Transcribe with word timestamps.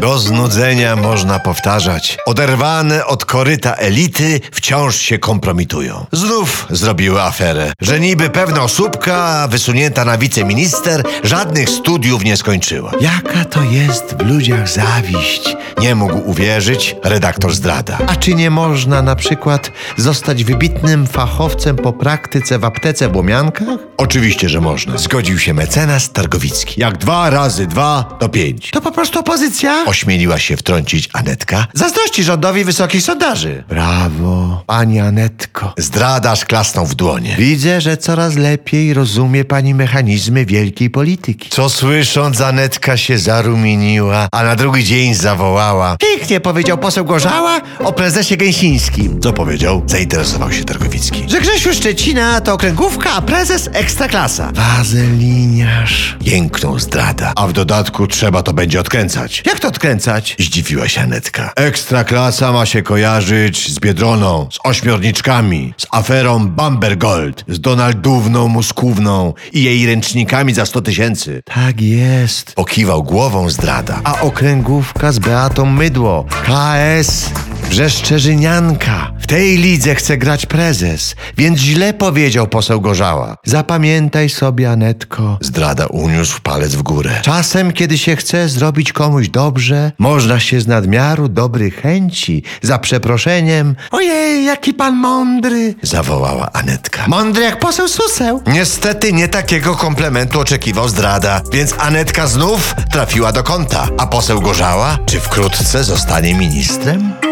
Do 0.00 0.18
znudzenia 0.18 0.96
można 0.96 1.38
powtarzać. 1.38 2.18
Oderwane 2.26 3.06
od 3.06 3.24
koryta 3.24 3.74
elity 3.74 4.40
wciąż 4.52 4.96
się 4.96 5.18
kompromitują. 5.18 6.06
Znów 6.12 6.66
zrobiły 6.70 7.22
aferę, 7.22 7.72
że 7.80 8.00
niby 8.00 8.30
pewna 8.30 8.62
osóbka 8.62 9.48
wysunięta 9.50 10.04
na 10.04 10.18
wiceminister 10.18 11.02
żadnych 11.24 11.70
studiów 11.70 12.24
nie 12.24 12.36
skończyła. 12.36 12.92
Jaka 13.00 13.44
to 13.44 13.62
jest 13.62 14.14
w 14.18 14.26
ludziach 14.26 14.68
zawiść? 14.68 15.56
Nie 15.80 15.94
mógł 15.94 16.30
uwierzyć 16.30 16.96
redaktor 17.04 17.54
zdrada. 17.54 17.98
A 18.06 18.16
czy 18.16 18.34
nie 18.34 18.50
można 18.50 19.02
na 19.02 19.16
przykład 19.16 19.70
zostać 19.96 20.44
wybitnym 20.44 21.06
fachowcem 21.06 21.76
po 21.76 21.92
praktyce 21.92 22.58
w 22.58 22.64
aptece 22.64 23.08
w 23.08 23.16
Łomiankach? 23.16 23.68
Oczywiście, 23.96 24.48
że 24.48 24.60
można. 24.60 24.98
Zgodził 24.98 25.38
się 25.38 25.54
mecenas 25.54 26.12
Targowicki. 26.12 26.80
Jak 26.80 26.98
dwa 26.98 27.30
razy 27.30 27.66
dwa, 27.66 28.16
to 28.18 28.28
pięć. 28.28 28.70
To 28.70 28.80
po 28.80 28.92
prostu 28.92 29.18
opozycja? 29.20 29.84
Ośmieliła 29.86 30.38
się 30.38 30.56
wtrącić 30.56 31.08
Anetka. 31.12 31.66
Zazdrości 31.74 32.24
rządowi 32.24 32.64
wysokich 32.64 33.02
sondaży. 33.02 33.64
Brawo, 33.68 34.62
pani 34.66 35.00
Anetko. 35.00 35.74
Zdradarz 35.76 36.44
klasnął 36.44 36.86
w 36.86 36.94
dłonie. 36.94 37.36
Widzę, 37.38 37.80
że 37.80 37.96
coraz 37.96 38.36
lepiej 38.36 38.94
rozumie 38.94 39.44
pani 39.44 39.74
mechanizmy 39.74 40.46
wielkiej 40.46 40.90
polityki. 40.90 41.50
Co 41.50 41.68
słysząc, 41.68 42.40
Anetka 42.40 42.96
się 42.96 43.18
zarumieniła, 43.18 44.28
a 44.32 44.42
na 44.42 44.56
drugi 44.56 44.84
dzień 44.84 45.14
zawołała. 45.14 45.67
Pięknie 46.00 46.40
powiedział 46.40 46.78
poseł 46.78 47.04
Gorzała 47.04 47.60
o 47.84 47.92
prezesie 47.92 48.36
Gęsińskim. 48.36 49.20
Co 49.20 49.32
powiedział? 49.32 49.82
Zainteresował 49.86 50.52
się 50.52 50.64
Targowicki. 50.64 51.24
Że 51.28 51.40
Grzesiu 51.40 51.74
Szczecina 51.74 52.40
to 52.40 52.52
okręgówka, 52.54 53.12
a 53.12 53.22
prezes 53.22 53.70
ekstraklasa. 53.72 54.52
Wazeliniarz. 54.54 56.16
Jęknął 56.20 56.78
zdrada. 56.78 57.32
A 57.36 57.46
w 57.46 57.52
dodatku 57.52 58.06
trzeba 58.06 58.42
to 58.42 58.52
będzie 58.52 58.80
odkręcać. 58.80 59.42
Jak 59.46 59.60
to 59.60 59.68
odkręcać? 59.68 60.36
Zdziwiła 60.38 60.88
się 60.88 61.00
Anetka. 61.00 61.52
Ekstraklasa 61.56 62.52
ma 62.52 62.66
się 62.66 62.82
kojarzyć 62.82 63.72
z 63.72 63.78
Biedroną, 63.78 64.48
z 64.52 64.58
ośmiorniczkami, 64.64 65.74
z 65.76 65.86
aferą 65.90 66.48
Bambergold, 66.48 67.44
z 67.48 67.60
Donaldówną 67.60 68.48
Muskówną 68.48 69.34
i 69.52 69.62
jej 69.62 69.86
ręcznikami 69.86 70.54
za 70.54 70.66
100 70.66 70.80
tysięcy. 70.82 71.42
Tak 71.44 71.80
jest. 71.80 72.54
Pokiwał 72.54 73.02
głową 73.02 73.50
zdrada. 73.50 74.00
A 74.04 74.20
okręgówka 74.20 75.12
z 75.12 75.18
Beatą 75.18 75.57
Mydło. 75.66 76.24
KS 76.44 77.30
Brzeszczerzynianka. 77.70 79.17
Tej 79.28 79.58
lidze 79.58 79.94
chce 79.94 80.16
grać 80.16 80.46
prezes, 80.46 81.14
więc 81.36 81.58
źle 81.58 81.94
powiedział 81.94 82.46
poseł 82.46 82.80
Gorzała. 82.80 83.36
Zapamiętaj 83.44 84.28
sobie, 84.28 84.70
Anetko. 84.70 85.38
Zdrada 85.40 85.86
uniósł 85.86 86.40
palec 86.42 86.74
w 86.74 86.82
górę. 86.82 87.10
Czasem, 87.22 87.72
kiedy 87.72 87.98
się 87.98 88.16
chce 88.16 88.48
zrobić 88.48 88.92
komuś 88.92 89.28
dobrze, 89.28 89.92
można 89.98 90.40
się 90.40 90.60
z 90.60 90.66
nadmiaru 90.66 91.28
dobrych 91.28 91.80
chęci, 91.80 92.42
za 92.62 92.78
przeproszeniem, 92.78 93.76
ojej, 93.90 94.44
jaki 94.44 94.74
pan 94.74 94.96
mądry, 94.96 95.74
zawołała 95.82 96.52
Anetka. 96.52 97.04
Mądry 97.08 97.42
jak 97.44 97.58
poseł 97.58 97.88
Suseł. 97.88 98.42
Niestety 98.46 99.12
nie 99.12 99.28
takiego 99.28 99.76
komplementu 99.76 100.40
oczekiwał 100.40 100.88
zdrada, 100.88 101.40
więc 101.52 101.74
Anetka 101.78 102.26
znów 102.26 102.74
trafiła 102.92 103.32
do 103.32 103.42
kąta. 103.42 103.88
A 103.98 104.06
poseł 104.06 104.40
Gorzała, 104.40 104.98
czy 105.06 105.20
wkrótce 105.20 105.84
zostanie 105.84 106.34
ministrem? 106.34 107.27